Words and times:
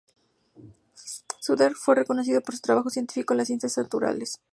Scudder 1.43 1.75
fue 1.75 1.93
reconocido 1.93 2.41
por 2.41 2.55
su 2.55 2.61
trabajo 2.61 2.89
científico 2.89 3.35
en 3.35 3.37
las 3.37 3.47
ciencias 3.49 3.77
naturales. 3.77 4.41